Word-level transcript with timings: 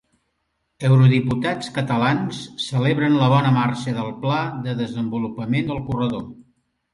Eurodiputats 0.87 1.69
catalans 1.75 2.39
celebren 2.63 3.19
la 3.19 3.27
bona 3.35 3.51
marxa 3.59 3.93
del 3.99 4.09
pla 4.25 4.41
de 4.65 4.75
desenvolupament 4.81 5.71
del 5.71 5.85
Corredor 5.93 6.27